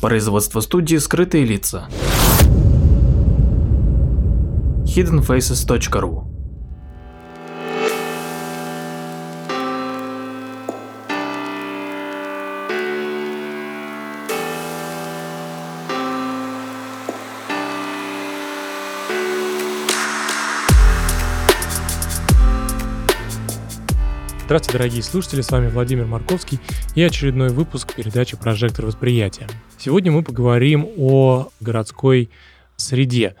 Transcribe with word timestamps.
Производство 0.00 0.60
студии 0.60 0.96
«Скрытые 0.96 1.44
лица». 1.44 1.88
hiddenfaces.ru 4.84 6.28
Здравствуйте, 24.44 24.78
дорогие 24.78 25.02
слушатели, 25.02 25.40
с 25.40 25.50
вами 25.50 25.68
Владимир 25.68 26.06
Марковский 26.06 26.60
и 26.94 27.02
очередной 27.02 27.48
выпуск 27.48 27.94
передачи 27.94 28.36
«Прожектор 28.36 28.86
восприятия». 28.86 29.48
Сегодня 29.80 30.10
мы 30.10 30.24
поговорим 30.24 30.88
о 30.96 31.50
городской 31.60 32.30
среде, 32.74 33.36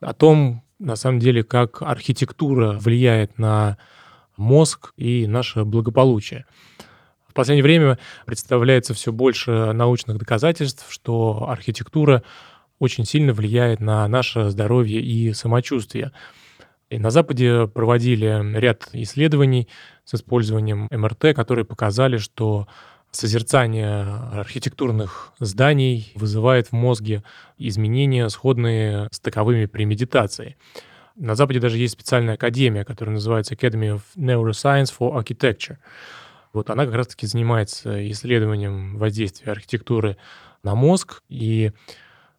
о 0.00 0.12
том, 0.12 0.62
на 0.78 0.94
самом 0.94 1.20
деле, 1.20 1.42
как 1.42 1.80
архитектура 1.80 2.72
влияет 2.72 3.38
на 3.38 3.78
мозг 4.36 4.92
и 4.98 5.26
наше 5.26 5.64
благополучие. 5.64 6.44
В 7.26 7.32
последнее 7.32 7.62
время 7.62 7.98
представляется 8.26 8.92
все 8.92 9.10
больше 9.10 9.72
научных 9.72 10.18
доказательств, 10.18 10.84
что 10.90 11.46
архитектура 11.48 12.24
очень 12.78 13.06
сильно 13.06 13.32
влияет 13.32 13.80
на 13.80 14.06
наше 14.06 14.50
здоровье 14.50 15.00
и 15.00 15.32
самочувствие. 15.32 16.12
И 16.90 16.98
на 16.98 17.08
Западе 17.08 17.66
проводили 17.68 18.58
ряд 18.58 18.90
исследований 18.92 19.66
с 20.04 20.12
использованием 20.12 20.88
МРТ, 20.90 21.34
которые 21.34 21.64
показали, 21.64 22.18
что 22.18 22.68
созерцание 23.10 24.02
архитектурных 24.32 25.32
зданий 25.40 26.12
вызывает 26.14 26.68
в 26.68 26.72
мозге 26.72 27.22
изменения, 27.58 28.28
сходные 28.28 29.08
с 29.10 29.20
таковыми 29.20 29.66
при 29.66 29.84
медитации. 29.84 30.56
На 31.16 31.34
Западе 31.34 31.60
даже 31.60 31.78
есть 31.78 31.94
специальная 31.94 32.34
академия, 32.34 32.84
которая 32.84 33.14
называется 33.14 33.54
Academy 33.54 33.96
of 33.96 34.02
Neuroscience 34.16 34.92
for 34.96 35.12
Architecture. 35.22 35.76
Вот 36.52 36.70
она 36.70 36.86
как 36.86 36.94
раз-таки 36.94 37.26
занимается 37.26 38.10
исследованием 38.10 38.96
воздействия 38.96 39.52
архитектуры 39.52 40.16
на 40.62 40.74
мозг, 40.74 41.22
и 41.28 41.72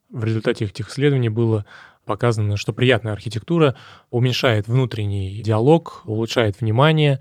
в 0.10 0.24
результате 0.24 0.66
этих 0.66 0.90
исследований 0.90 1.30
было 1.30 1.66
показано, 2.06 2.58
что 2.58 2.74
приятная 2.74 3.14
архитектура 3.14 3.76
уменьшает 4.10 4.68
внутренний 4.68 5.42
диалог, 5.42 6.02
улучшает 6.06 6.60
внимание 6.60 7.20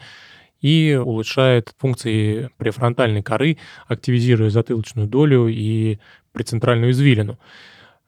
и 0.61 1.01
улучшает 1.03 1.75
функции 1.79 2.51
префронтальной 2.59 3.23
коры, 3.23 3.59
активизируя 3.87 4.51
затылочную 4.51 5.09
долю 5.09 5.49
и 5.49 5.99
прецентральную 6.33 6.93
извилину. 6.93 7.39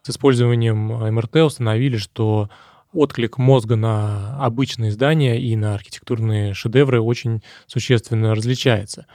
С 0.02 0.10
использованием 0.10 0.76
МРТ 1.14 1.36
установили, 1.36 1.96
что 1.96 2.50
отклик 2.92 3.38
мозга 3.38 3.76
на 3.76 4.36
обычные 4.44 4.90
здания 4.90 5.40
и 5.40 5.56
на 5.56 5.74
архитектурные 5.74 6.54
шедевры 6.54 7.00
очень 7.00 7.42
существенно 7.66 8.34
различается. 8.34 9.06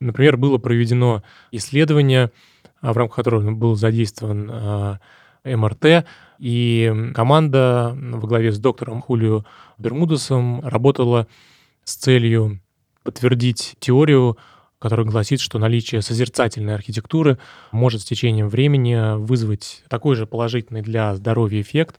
Например, 0.00 0.36
было 0.36 0.58
проведено 0.58 1.24
исследование, 1.50 2.30
в 2.80 2.96
рамках 2.96 3.16
которого 3.16 3.50
был 3.50 3.74
задействован 3.74 4.48
а, 4.52 4.98
МРТ, 5.44 6.06
и 6.38 7.10
команда 7.14 7.96
во 7.96 8.28
главе 8.28 8.52
с 8.52 8.58
доктором 8.60 9.02
Хулио 9.02 9.44
Бермудесом 9.76 10.60
работала 10.60 11.26
с 11.88 11.96
целью 11.96 12.60
подтвердить 13.02 13.74
теорию, 13.80 14.36
которая 14.78 15.06
гласит, 15.06 15.40
что 15.40 15.58
наличие 15.58 16.02
созерцательной 16.02 16.74
архитектуры 16.74 17.38
может 17.72 18.02
с 18.02 18.04
течением 18.04 18.50
времени 18.50 19.16
вызвать 19.16 19.82
такой 19.88 20.14
же 20.14 20.26
положительный 20.26 20.82
для 20.82 21.14
здоровья 21.14 21.62
эффект, 21.62 21.98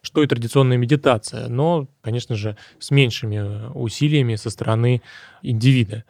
что 0.00 0.22
и 0.22 0.26
традиционная 0.26 0.78
медитация, 0.78 1.48
но, 1.48 1.86
конечно 2.00 2.34
же, 2.34 2.56
с 2.78 2.90
меньшими 2.90 3.70
усилиями 3.74 4.36
со 4.36 4.48
стороны 4.48 5.02
индивида. 5.42 6.04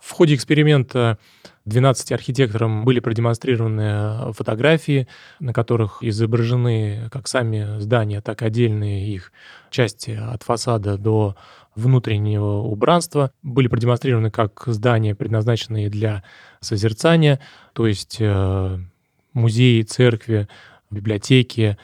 В 0.00 0.12
ходе 0.12 0.34
эксперимента 0.34 1.18
12 1.70 2.12
архитекторам 2.12 2.84
были 2.84 3.00
продемонстрированы 3.00 4.32
фотографии, 4.32 5.06
на 5.38 5.52
которых 5.52 6.02
изображены 6.02 7.08
как 7.10 7.28
сами 7.28 7.80
здания, 7.80 8.20
так 8.20 8.42
и 8.42 8.46
отдельные 8.46 9.08
их 9.08 9.32
части 9.70 10.10
от 10.10 10.42
фасада 10.42 10.98
до 10.98 11.36
внутреннего 11.76 12.58
убранства. 12.62 13.30
Были 13.42 13.68
продемонстрированы 13.68 14.30
как 14.30 14.64
здания, 14.66 15.14
предназначенные 15.14 15.88
для 15.88 16.24
созерцания, 16.60 17.40
то 17.72 17.86
есть 17.86 18.16
э, 18.18 18.78
музеи, 19.32 19.82
церкви, 19.82 20.48
библиотеки, 20.90 21.78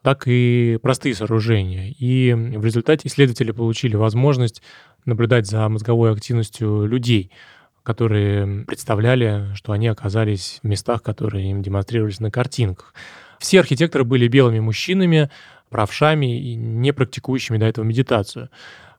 так 0.00 0.22
и 0.26 0.78
простые 0.80 1.14
сооружения. 1.14 1.94
И 1.98 2.32
в 2.32 2.64
результате 2.64 3.08
исследователи 3.08 3.50
получили 3.50 3.96
возможность 3.96 4.62
наблюдать 5.04 5.46
за 5.46 5.68
мозговой 5.68 6.12
активностью 6.12 6.86
людей– 6.86 7.30
которые 7.86 8.64
представляли, 8.64 9.54
что 9.54 9.70
они 9.70 9.86
оказались 9.86 10.58
в 10.60 10.66
местах, 10.66 11.04
которые 11.04 11.48
им 11.52 11.62
демонстрировались 11.62 12.18
на 12.18 12.32
картинках. 12.32 12.92
Все 13.38 13.60
архитекторы 13.60 14.02
были 14.02 14.26
белыми 14.26 14.58
мужчинами, 14.58 15.30
правшами 15.70 16.36
и 16.36 16.56
не 16.56 16.92
практикующими 16.92 17.58
до 17.58 17.66
этого 17.66 17.84
медитацию. 17.84 18.50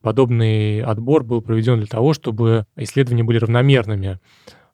Подобный 0.02 0.82
отбор 0.82 1.26
был 1.26 1.42
проведен 1.42 1.80
для 1.80 1.88
того, 1.88 2.14
чтобы 2.14 2.66
исследования 2.78 3.26
были 3.26 3.40
равномерными. 3.40 4.20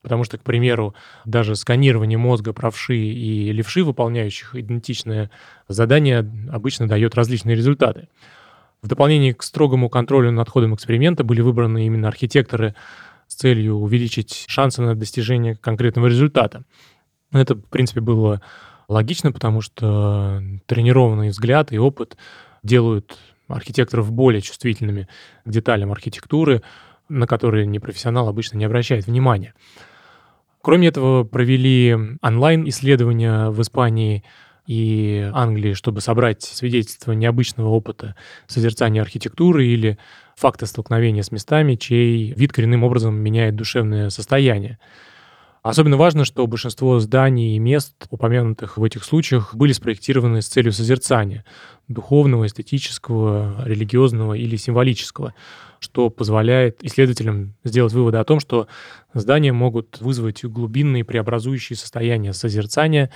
Потому 0.04 0.26
что, 0.26 0.38
к 0.38 0.44
примеру, 0.44 0.94
даже 1.26 1.56
сканирование 1.56 2.20
мозга 2.20 2.54
правши 2.54 2.96
и 2.96 3.52
левши, 3.52 3.84
выполняющих 3.84 4.54
идентичное 4.54 5.32
задание, 5.68 6.30
обычно 6.52 6.88
дает 6.88 7.16
различные 7.16 7.56
результаты. 7.56 8.10
В 8.84 8.88
дополнение 8.88 9.34
к 9.34 9.42
строгому 9.42 9.90
контролю 9.90 10.30
над 10.30 10.50
ходом 10.50 10.76
эксперимента 10.76 11.24
были 11.24 11.42
выбраны 11.42 11.88
именно 11.88 12.10
архитекторы 12.10 12.76
с 13.34 13.36
целью 13.36 13.76
увеличить 13.76 14.46
шансы 14.48 14.82
на 14.82 14.96
достижение 14.96 15.56
конкретного 15.56 16.08
результата. 16.08 16.64
Это, 17.32 17.56
в 17.56 17.66
принципе, 17.66 18.00
было 18.00 18.42
логично, 18.88 19.32
потому 19.32 19.62
что 19.62 20.42
тренированный 20.68 21.30
взгляд 21.30 21.74
и 21.74 21.80
опыт 21.80 22.16
делают 22.62 23.18
архитекторов 23.48 24.12
более 24.12 24.42
чувствительными 24.42 25.08
к 25.46 25.50
деталям 25.50 25.92
архитектуры, 25.92 26.62
на 27.10 27.26
которые 27.26 27.66
непрофессионал 27.66 28.30
обычно 28.30 28.58
не 28.58 28.66
обращает 28.66 29.08
внимания. 29.08 29.54
Кроме 30.62 30.90
этого, 30.90 31.24
провели 31.24 31.98
онлайн-исследования 32.22 33.50
в 33.50 33.62
Испании 33.62 34.24
и 34.66 35.30
Англии, 35.34 35.74
чтобы 35.74 36.02
собрать 36.02 36.44
свидетельства 36.44 37.12
необычного 37.12 37.70
опыта 37.70 38.16
созерцания 38.48 39.02
архитектуры 39.02 39.66
или 39.66 39.98
факты 40.36 40.66
столкновения 40.66 41.22
с 41.22 41.32
местами, 41.32 41.76
чей 41.76 42.34
вид 42.34 42.54
коренным 42.54 42.84
образом 42.84 43.16
меняет 43.16 43.56
душевное 43.56 44.10
состояние. 44.10 44.80
Особенно 45.64 45.96
важно, 45.96 46.26
что 46.26 46.46
большинство 46.46 47.00
зданий 47.00 47.56
и 47.56 47.60
мест, 47.60 47.96
упомянутых 48.10 48.78
в 48.78 48.84
этих 48.84 49.06
случаях, 49.06 49.56
были 49.56 49.72
спроектированы 49.72 50.42
с 50.42 50.48
целью 50.48 50.74
созерцания 50.74 51.46
духовного, 51.88 52.48
эстетического, 52.48 53.64
религиозного 53.66 54.34
или 54.34 54.58
символического, 54.58 55.34
что 55.80 56.10
позволяет 56.10 56.84
исследователям 56.84 57.56
сделать 57.64 57.94
выводы 57.94 58.18
о 58.18 58.26
том, 58.26 58.42
что 58.42 58.68
здания 59.14 59.54
могут 59.54 60.02
вызвать 60.02 60.44
глубинные 60.44 61.06
преобразующие 61.06 61.78
состояния 61.78 62.34
созерцания, 62.34 63.10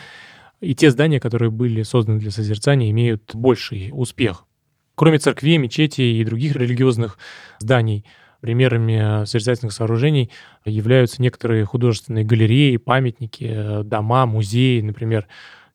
и 0.59 0.75
те 0.75 0.91
здания, 0.91 1.19
которые 1.19 1.51
были 1.51 1.83
созданы 1.83 2.19
для 2.19 2.31
созерцания, 2.31 2.89
имеют 2.91 3.35
больший 3.35 3.89
успех. 3.93 4.45
Кроме 4.95 5.19
церквей, 5.19 5.57
мечетей 5.57 6.19
и 6.19 6.25
других 6.25 6.55
религиозных 6.55 7.17
зданий, 7.59 8.05
примерами 8.41 9.25
созерцательных 9.25 9.73
сооружений 9.73 10.31
являются 10.65 11.21
некоторые 11.21 11.65
художественные 11.65 12.25
галереи, 12.25 12.77
памятники, 12.77 13.83
дома, 13.83 14.25
музеи, 14.25 14.81
например, 14.81 15.27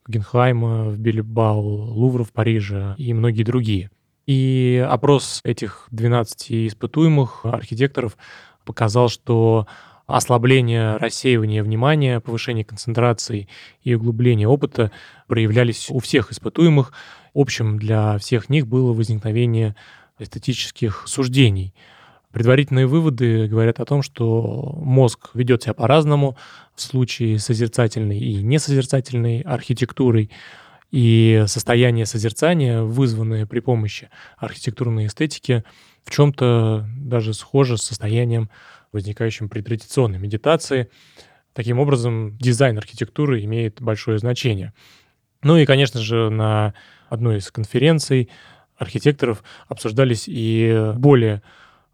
Гuggenheim 0.09 0.91
в 0.91 0.99
Бильбау, 0.99 1.61
Лувр 1.61 2.25
в 2.25 2.33
Париже 2.33 2.95
и 2.99 3.15
многие 3.15 3.45
другие. 3.45 3.91
И 4.27 4.85
опрос 4.89 5.41
этих 5.45 5.87
12 5.91 6.69
испытуемых 6.69 7.45
архитекторов 7.45 8.17
показал, 8.65 9.09
что 9.09 9.67
ослабление 10.17 10.97
рассеивания 10.97 11.63
внимания, 11.63 12.21
повышение 12.21 12.65
концентрации 12.65 13.49
и 13.83 13.95
углубление 13.95 14.49
опыта 14.49 14.93
проявлялись 15.27 15.89
у 15.91 15.99
всех 15.99 16.33
испытуемых. 16.33 16.93
Общим 17.35 17.79
для 17.79 18.19
всех 18.19 18.49
них 18.49 18.67
было 18.67 18.93
возникновение 18.93 19.75
эстетических 20.19 21.05
суждений. 21.07 21.75
Предварительные 22.31 22.87
выводы 22.87 23.47
говорят 23.47 23.81
о 23.81 23.85
том, 23.85 24.03
что 24.03 24.75
мозг 24.79 25.31
ведет 25.35 25.63
себя 25.63 25.75
по-разному 25.75 26.37
в 26.75 26.81
случае 26.81 27.39
созерцательной 27.39 28.19
и 28.19 28.43
несозерцательной 28.43 29.41
архитектурой, 29.41 30.31
и 30.93 31.45
состояние 31.47 32.05
созерцания, 32.05 32.83
вызванное 32.83 33.47
при 33.47 33.61
помощи 33.61 34.11
архитектурной 34.37 35.07
эстетики, 35.07 35.65
в 36.05 36.11
чем-то 36.11 36.87
даже 36.99 37.33
схоже 37.33 37.79
с 37.79 37.83
состоянием 37.83 38.51
возникающим 38.93 39.49
при 39.49 39.63
традиционной 39.63 40.19
медитации. 40.19 40.89
Таким 41.55 41.79
образом, 41.79 42.37
дизайн 42.39 42.79
архитектуры 42.79 43.43
имеет 43.45 43.81
большое 43.81 44.19
значение. 44.19 44.73
Ну 45.43 45.57
и, 45.57 45.67
конечно 45.67 46.01
же, 46.01 46.31
на 46.31 46.75
одной 47.09 47.39
из 47.39 47.51
конференций 47.51 48.31
архитекторов 48.77 49.43
обсуждались 49.69 50.25
и 50.27 50.93
более 50.97 51.43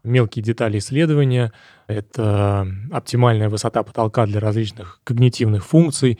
мелкие 0.03 0.43
детали 0.43 0.77
исследования. 0.77 1.51
Это 1.87 2.67
оптимальная 2.91 3.49
высота 3.49 3.83
потолка 3.83 4.25
для 4.25 4.39
различных 4.39 5.01
когнитивных 5.03 5.65
функций, 5.65 6.19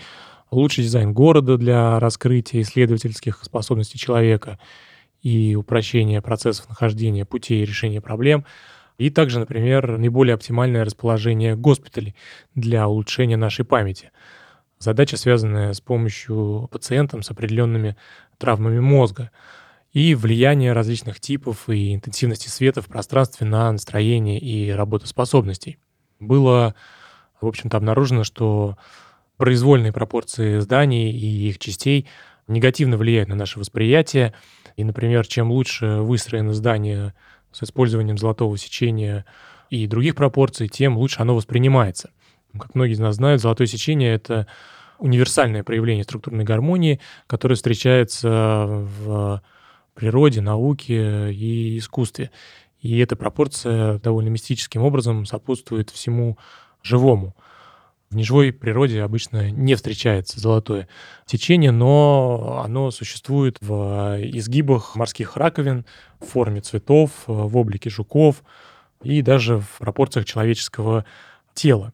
лучший 0.52 0.84
дизайн 0.84 1.14
города 1.14 1.58
для 1.58 2.00
раскрытия 2.00 2.62
исследовательских 2.62 3.44
способностей 3.44 3.98
человека 3.98 4.60
и 5.22 5.56
упрощения 5.56 6.22
процессов 6.22 6.68
нахождения 6.68 7.26
путей 7.26 7.64
решения 7.64 8.02
проблем— 8.02 8.46
и 9.00 9.10
также, 9.10 9.40
например, 9.40 9.98
наиболее 9.98 10.36
оптимальное 10.36 10.84
расположение 10.84 11.56
госпиталей 11.56 12.16
для 12.54 12.88
улучшения 12.88 13.38
нашей 13.38 13.64
памяти. 13.64 14.12
Задача, 14.78 15.16
связанная 15.16 15.74
с 15.74 15.80
помощью 15.80 16.68
пациентам 16.70 17.24
с 17.24 17.32
определенными 17.32 17.96
травмами 18.38 18.80
мозга 18.80 19.32
и 19.94 20.16
влияние 20.16 20.74
различных 20.74 21.22
типов 21.22 21.70
и 21.70 21.96
интенсивности 21.96 22.50
света 22.50 22.82
в 22.82 22.88
пространстве 22.88 23.48
на 23.48 23.72
настроение 23.72 24.38
и 24.38 24.70
работоспособностей. 24.70 25.80
Было, 26.20 26.76
в 27.40 27.48
общем-то, 27.48 27.78
обнаружено, 27.78 28.26
что 28.26 28.78
произвольные 29.38 29.94
пропорции 29.94 30.60
зданий 30.60 31.10
и 31.10 31.48
их 31.48 31.58
частей 31.58 32.06
негативно 32.50 32.98
влияют 32.98 33.30
на 33.30 33.36
наше 33.36 33.60
восприятие. 33.60 34.34
И, 34.76 34.84
например, 34.84 35.26
чем 35.26 35.52
лучше 35.52 36.00
выстроено 36.02 36.54
здание 36.54 37.14
с 37.52 37.64
использованием 37.64 38.18
золотого 38.18 38.58
сечения 38.58 39.26
и 39.70 39.88
других 39.88 40.16
пропорций, 40.16 40.68
тем 40.68 40.98
лучше 40.98 41.22
оно 41.22 41.36
воспринимается. 41.36 42.12
Как 42.58 42.76
многие 42.76 42.94
из 42.94 43.00
нас 43.00 43.16
знают, 43.16 43.42
золотое 43.42 43.68
сечение— 43.68 44.14
это 44.16 44.48
универсальное 44.98 45.64
проявление 45.64 46.04
структурной 46.04 46.44
гармонии, 46.44 47.00
которое 47.28 47.56
встречается 47.56 48.28
в 48.30 49.42
природе, 49.94 50.42
науке 50.42 51.32
и 51.32 51.78
искусстве. 51.78 52.32
И 52.82 52.98
эта 53.00 53.16
пропорция 53.16 54.00
довольно 54.00 54.30
мистическим 54.30 54.82
образом 54.82 55.26
сопутствует 55.26 55.90
всему 55.90 56.38
живому. 56.82 57.36
В 58.10 58.16
неживой 58.16 58.52
природе 58.52 59.04
обычно 59.04 59.52
не 59.52 59.76
встречается 59.76 60.40
золотое 60.40 60.88
течение, 61.28 61.72
но 61.72 62.60
оно 62.66 62.90
существует 62.90 63.58
в 63.62 64.18
изгибах 64.20 64.96
морских 64.96 65.38
раковин, 65.38 65.86
в 66.20 66.26
форме 66.26 66.62
цветов, 66.62 67.12
в 67.28 67.56
облике 67.56 67.92
жуков 67.92 68.44
и 69.04 69.22
даже 69.22 69.60
в 69.60 69.78
пропорциях 69.78 70.26
человеческого 70.26 71.06
тела. 71.54 71.94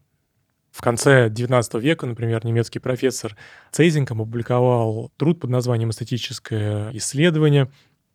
В 0.72 0.82
конце 0.82 1.28
XIX 1.28 1.82
века, 1.82 2.06
например, 2.06 2.46
немецкий 2.46 2.80
профессор 2.80 3.36
Цейзинг 3.72 4.10
опубликовал 4.10 5.12
труд 5.18 5.42
под 5.42 5.50
названием 5.50 5.90
«Эстетическое 5.90 6.92
исследование». 6.94 7.70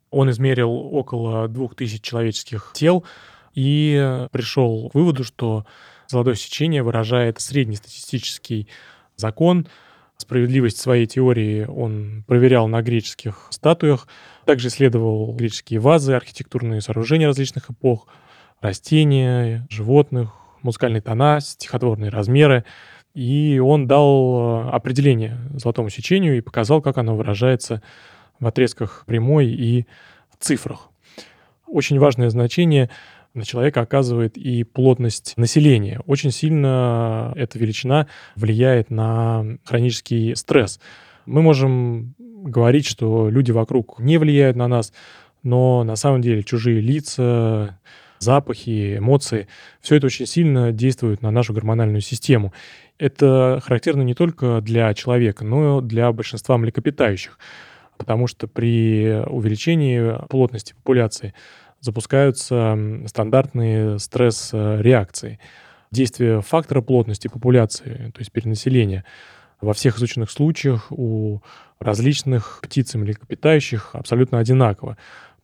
Он 0.09 0.29
измерил 0.31 0.71
около 0.71 1.47
2000 1.47 2.01
человеческих 2.01 2.71
тел 2.73 3.05
и 3.53 4.27
пришел 4.31 4.89
к 4.89 4.95
выводу, 4.95 5.23
что 5.23 5.65
Золотое 6.11 6.35
сечение 6.35 6.83
выражает 6.83 7.39
среднестатистический 7.39 8.67
закон. 9.15 9.65
Справедливость 10.17 10.77
своей 10.77 11.05
теории 11.05 11.63
он 11.63 12.25
проверял 12.27 12.67
на 12.67 12.81
греческих 12.81 13.47
статуях. 13.49 14.09
Также 14.43 14.67
исследовал 14.67 15.31
греческие 15.31 15.79
вазы, 15.79 16.11
архитектурные 16.11 16.81
сооружения 16.81 17.27
различных 17.27 17.71
эпох, 17.71 18.07
растения, 18.59 19.65
животных, 19.69 20.33
музыкальные 20.63 21.01
тона, 21.01 21.39
стихотворные 21.39 22.09
размеры. 22.09 22.65
И 23.13 23.61
он 23.63 23.87
дал 23.87 24.67
определение 24.67 25.37
золотому 25.53 25.89
сечению 25.89 26.37
и 26.37 26.41
показал, 26.41 26.81
как 26.81 26.97
оно 26.97 27.15
выражается 27.15 27.81
в 28.37 28.45
отрезках 28.47 29.05
прямой 29.07 29.47
и 29.47 29.85
цифрах. 30.39 30.89
Очень 31.67 31.99
важное 31.99 32.29
значение 32.29 32.89
на 33.33 33.45
человека 33.45 33.81
оказывает 33.81 34.37
и 34.37 34.63
плотность 34.63 35.35
населения. 35.37 36.01
Очень 36.05 36.31
сильно 36.31 37.33
эта 37.35 37.57
величина 37.57 38.07
влияет 38.35 38.89
на 38.89 39.57
хронический 39.63 40.35
стресс. 40.35 40.79
Мы 41.25 41.41
можем 41.41 42.15
говорить, 42.19 42.85
что 42.85 43.29
люди 43.29 43.51
вокруг 43.51 43.99
не 43.99 44.17
влияют 44.17 44.57
на 44.57 44.67
нас, 44.67 44.91
но 45.43 45.83
на 45.83 45.95
самом 45.95 46.21
деле 46.21 46.43
чужие 46.43 46.81
лица, 46.81 47.79
запахи, 48.19 48.97
эмоции, 48.97 49.47
все 49.81 49.95
это 49.95 50.07
очень 50.07 50.25
сильно 50.25 50.71
действует 50.71 51.21
на 51.21 51.31
нашу 51.31 51.53
гормональную 51.53 52.01
систему. 52.01 52.53
Это 52.97 53.61
характерно 53.63 54.03
не 54.03 54.13
только 54.13 54.61
для 54.61 54.93
человека, 54.93 55.43
но 55.43 55.79
и 55.79 55.81
для 55.81 56.11
большинства 56.11 56.57
млекопитающих, 56.57 57.39
потому 57.97 58.27
что 58.27 58.47
при 58.47 59.23
увеличении 59.27 60.27
плотности 60.27 60.73
популяции 60.73 61.33
запускаются 61.81 62.77
стандартные 63.07 63.99
стресс-реакции. 63.99 65.39
Действие 65.91 66.41
фактора 66.41 66.81
плотности 66.81 67.27
популяции, 67.27 68.11
то 68.13 68.19
есть 68.19 68.31
перенаселения, 68.31 69.03
во 69.59 69.73
всех 69.73 69.97
изученных 69.97 70.31
случаях 70.31 70.91
у 70.91 71.41
различных 71.79 72.59
птиц 72.63 72.95
и 72.95 72.97
млекопитающих 72.97 73.89
абсолютно 73.93 74.39
одинаково. 74.39 74.97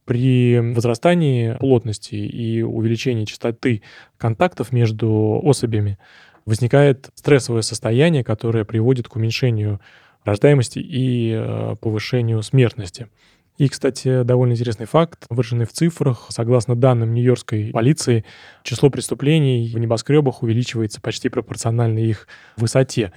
При 0.06 0.60
возрастании 0.60 1.54
плотности 1.56 2.16
и 2.16 2.62
увеличении 2.62 3.26
частоты 3.26 3.82
контактов 4.18 4.72
между 4.72 5.42
особями 5.44 5.98
возникает 6.46 7.10
стрессовое 7.16 7.62
состояние, 7.62 8.24
которое 8.24 8.64
приводит 8.64 9.10
к 9.10 9.18
уменьшению 9.18 9.82
рождаемости 10.24 10.80
и 10.80 11.34
э, 11.34 11.76
повышению 11.82 12.42
смертности. 12.42 13.08
И, 13.58 13.70
кстати, 13.70 14.22
довольно 14.24 14.54
интересный 14.54 14.86
факт, 14.86 15.26
выраженный 15.30 15.66
в 15.66 15.74
цифрах. 15.74 16.28
Согласно 16.30 16.76
данным 16.76 17.14
Нью-Йоркской 17.14 17.72
полиции, 17.72 18.24
число 18.64 18.92
преступлений 18.92 19.72
в 19.74 19.80
небоскребах 19.80 20.44
увеличивается 20.44 21.02
почти 21.02 21.30
пропорционально 21.30 21.98
их 22.00 22.28
высоте. 22.56 23.14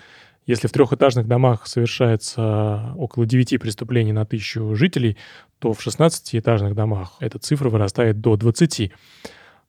Если 0.47 0.67
в 0.67 0.73
трехэтажных 0.73 1.29
домах 1.29 1.67
совершается 1.67 2.95
около 2.97 3.27
9 3.27 3.61
преступлений 3.61 4.13
на 4.13 4.25
тысячу 4.25 4.75
жителей, 4.75 5.19
то 5.59 5.75
в 5.75 5.87
16-этажных 5.87 6.75
домах 6.75 7.17
эта 7.21 7.39
цифра 7.39 7.69
вырастает 7.69 8.21
до 8.23 8.37
20. 8.37 8.93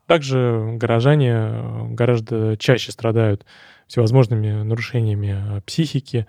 Также 0.08 0.78
горожане 0.78 1.90
гораздо 1.90 2.56
чаще 2.58 2.94
страдают 2.94 3.46
всевозможными 3.88 4.64
нарушениями 4.64 5.62
психики, 5.66 6.26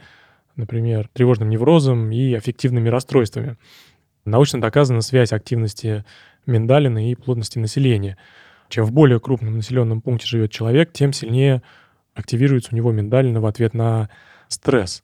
например, 0.57 1.09
тревожным 1.13 1.49
неврозом 1.49 2.11
и 2.11 2.35
аффективными 2.35 2.89
расстройствами. 2.89 3.57
Научно 4.25 4.61
доказана 4.61 5.01
связь 5.01 5.33
активности 5.33 6.05
миндалины 6.47 7.11
и 7.11 7.15
плотности 7.15 7.59
населения. 7.59 8.17
Чем 8.69 8.85
в 8.85 8.93
более 8.93 9.21
крупном 9.21 9.57
населенном 9.57 10.01
пункте 10.01 10.27
живет 10.27 10.51
человек, 10.51 10.93
тем 10.93 11.13
сильнее 11.13 11.63
активируется 12.15 12.71
у 12.73 12.77
него 12.77 12.93
миндалина 12.93 13.41
в 13.41 13.47
ответ 13.47 13.75
на 13.75 14.09
стресс. 14.49 15.03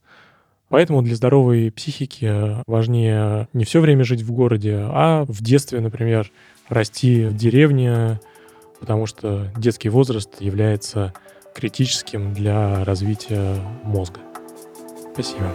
Поэтому 0.69 1.03
для 1.03 1.17
здоровой 1.17 1.73
психики 1.73 2.63
важнее 2.67 3.49
не 3.55 3.65
все 3.65 3.81
время 3.81 4.05
жить 4.05 4.23
в 4.23 4.33
городе, 4.33 4.77
а 4.79 5.25
в 5.27 5.43
детстве, 5.43 5.81
например, 5.81 6.31
расти 6.69 7.25
в 7.25 7.35
деревне, 7.35 8.21
потому 8.79 9.07
что 9.07 9.51
детский 9.57 9.89
возраст 9.89 10.41
является 10.41 11.15
критическим 11.55 12.35
для 12.35 12.85
развития 12.85 13.57
мозга. 13.83 14.21
Спасибо. 15.15 15.55